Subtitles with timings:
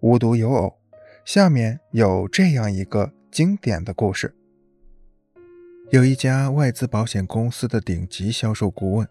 [0.00, 0.78] 无独有偶，
[1.26, 4.34] 下面有这样一个经典的故事：
[5.90, 9.06] 有一家外资保险公司的顶级销售顾问，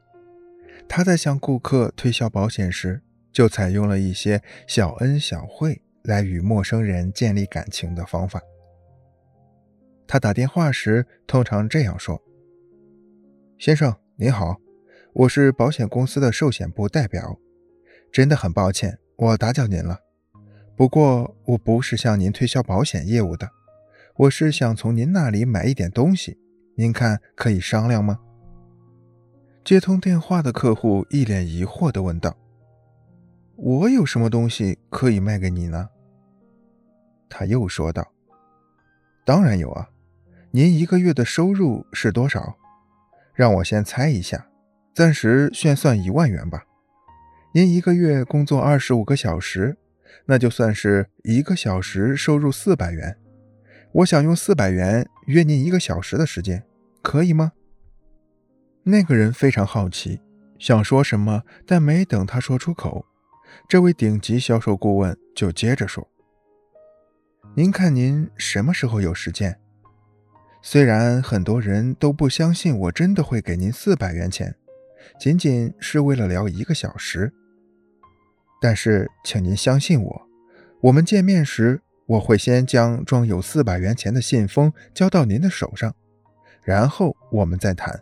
[0.87, 8.41] 他在向顾客推销保险时，就采用了一些小恩小惠来与陌生人建立感情的方法。
[10.07, 12.19] 他打电话时通常这样说
[13.59, 14.57] ：“先生您好，
[15.13, 17.37] 我是保险公司的寿险部代表。”
[18.11, 20.08] 真的很抱歉，我打搅您了。
[20.79, 23.51] 不过我不是向您推销保险业务的，
[24.15, 26.37] 我是想从您那里买一点东西，
[26.75, 28.17] 您看可以商量吗？
[29.65, 32.37] 接通电话的客户一脸疑惑地问道
[33.59, 35.89] ：“我有什么东西可以卖给你呢？”
[37.27, 38.13] 他又说道
[39.27, 39.89] ：“当然有啊，
[40.51, 42.55] 您一个月的收入是多少？
[43.33, 44.47] 让我先猜一下，
[44.95, 46.63] 暂时先算一万元吧。”
[47.53, 49.77] 您一个月工作二十五个小时，
[50.25, 53.17] 那就算是一个小时收入四百元。
[53.91, 56.63] 我想用四百元约您一个小时的时间，
[57.01, 57.53] 可以吗？
[58.83, 60.21] 那个人非常好奇，
[60.59, 63.05] 想说什么，但没等他说出口，
[63.67, 66.07] 这位顶级销售顾问就接着说
[67.55, 69.59] ：“您看您什么时候有时间？
[70.61, 74.55] 虽然很多人都不相信我真的会给您四百元钱，
[75.19, 77.33] 仅仅是为了聊一个小时。”
[78.61, 80.27] 但是，请您相信我，
[80.81, 85.95] 我们见面时，我会先将装有四百元钱的信封交到您的手上，
[86.63, 88.01] 然后我们再谈。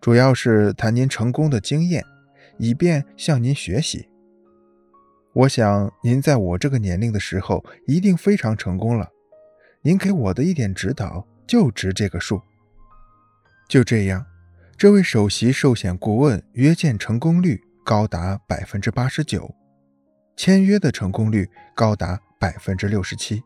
[0.00, 2.04] 主要是谈您成功的经验，
[2.58, 4.08] 以便向您学习。
[5.32, 9.10] 我想您在我这个年龄的时候一定非常成功了，
[9.82, 12.40] 您给我的一点指导就值这个数。
[13.68, 14.24] 就这样，
[14.76, 17.63] 这位首席寿险顾问约见成功率。
[17.84, 19.54] 高达百分之八十九，
[20.36, 21.46] 签约的成功率
[21.76, 23.42] 高达百分之六十七。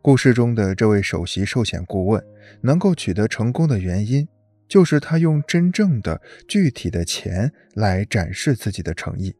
[0.00, 2.24] 故事中的这位首席寿险顾问
[2.62, 4.26] 能够取得成功的原因，
[4.66, 9.36] 就是他用真正的、具体的钱来展示自己的诚意。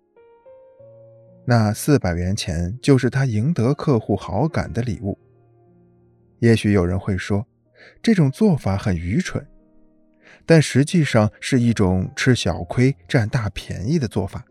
[1.47, 5.19] 那四百元钱就是他赢得客户好感的礼物。
[6.41, 7.47] 也许有人会说，
[8.03, 9.45] 这种做法很愚蠢。
[10.45, 14.45] 但实际上是一种吃小亏占大便宜的做法，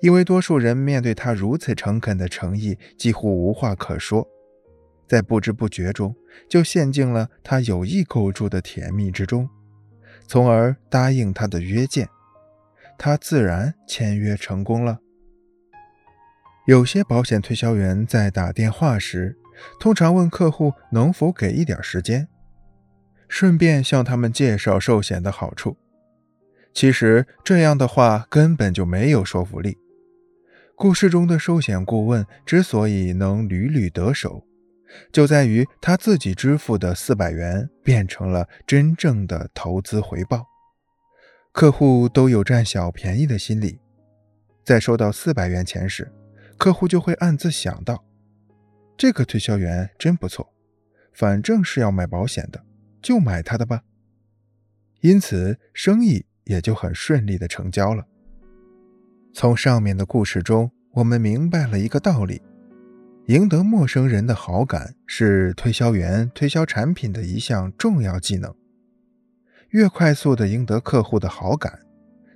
[0.00, 4.26] 因为多数人面对他如此诚恳的诚意，几乎无话可说，
[5.08, 6.14] 在不知不觉中
[6.48, 9.48] 就陷进了他有意构筑的甜蜜之中，
[10.26, 12.08] 从而答应他的约见，
[12.96, 14.98] 他自然签约成功了。
[16.66, 19.38] 有些保险推销员在打电话时，
[19.80, 22.28] 通常问客户能否给一点时间。
[23.28, 25.76] 顺便向他们介绍寿险的好处。
[26.72, 29.76] 其实这样的话根本就没有说服力。
[30.76, 34.44] 故事中的寿险顾问之所以能屡屡得手，
[35.10, 40.46] 就在于他自己支付的四百元变成了真正的投资回报。
[41.50, 43.80] 客户都有占小便宜的心理，
[44.64, 46.12] 在收到四百元钱时，
[46.56, 48.04] 客户就会暗自想到：
[48.96, 50.52] 这个推销员真不错，
[51.12, 52.62] 反正是要卖保险的。
[53.08, 53.84] 就买他的吧，
[55.00, 58.06] 因此生意也就很顺利的成交了。
[59.32, 62.42] 从上面的故事中，我们明白了一个道理：
[63.28, 68.54] 赢得陌生人的好感是推销员推销产品的一项重要技能。
[69.70, 71.80] 越快速的赢得客户的好感，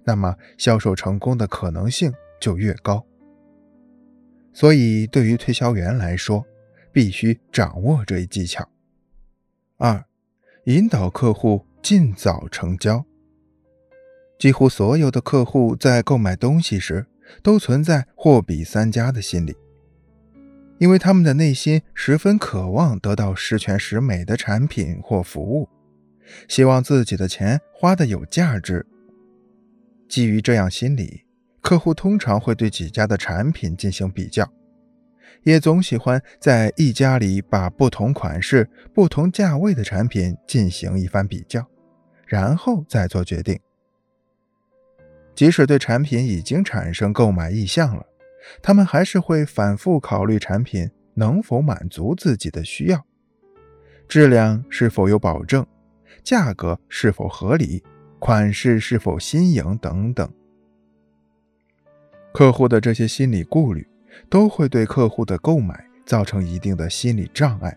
[0.04, 3.04] 那么销售成功的可能性就越高。
[4.54, 6.46] 所以，对于推销员来说，
[6.90, 8.66] 必须掌握这一技巧。
[9.76, 10.02] 二。
[10.66, 13.04] 引导客户尽早成交。
[14.38, 17.04] 几乎所有的客户在购买东西时
[17.42, 19.56] 都存在货比三家的心理，
[20.78, 25.68] 因为他们的内心十分渴望得到十全十美的产品或服务，
[26.46, 28.86] 希望自己的钱花的有价值。
[30.08, 31.22] 基于这样心理，
[31.60, 34.48] 客户通常会对几家的产品进行比较。
[35.42, 41.66] 也总喜欢在一家里把不同款式、不同价位的产品进行一番比较，
[42.26, 43.58] 然后再做决定。
[45.34, 48.06] 即使对产品已经产生购买意向了，
[48.60, 53.04] 他们还是会反复考虑产品能否满足自己的需要，
[54.06, 55.66] 质量是否有保证，
[56.22, 57.82] 价格是否合理，
[58.18, 60.30] 款式是否新颖等等。
[62.32, 63.86] 客户的这些心理顾虑。
[64.28, 67.76] 都会对客户的购买造成一定的心理障碍，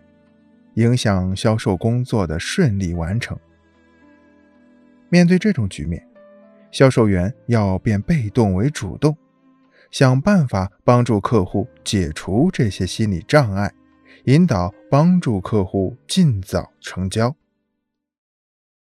[0.74, 3.38] 影响销售工作的顺利完成。
[5.08, 6.06] 面对这种局面，
[6.70, 9.16] 销售员要变被动为主动，
[9.90, 13.72] 想办法帮助客户解除这些心理障碍，
[14.24, 17.34] 引导帮助客户尽早成交。